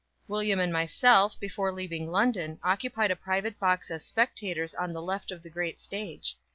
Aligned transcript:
William 0.27 0.59
and 0.59 0.73
myself 0.73 1.39
before 1.39 1.71
leaving 1.71 2.09
London 2.09 2.57
occupied 2.63 3.11
a 3.11 3.15
private 3.15 3.59
box 3.59 3.91
as 3.91 4.03
spectators 4.03 4.73
on 4.73 4.93
the 4.93 4.99
left 4.99 5.29
of 5.31 5.43
the 5.43 5.49
great 5.51 5.79
stage. 5.79 6.35